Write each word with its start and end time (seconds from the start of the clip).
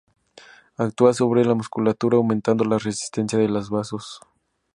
Actúa 0.77 1.13
sobre 1.13 1.45
la 1.45 1.53
musculatura 1.53 2.17
aumentando 2.17 2.63
la 2.63 2.79
resistencia 2.79 3.37
de 3.37 3.47
los 3.49 3.69
vasos. 3.69 4.19